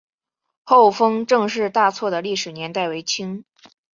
[0.63, 3.45] 厚丰郑氏大厝的历史年代为清。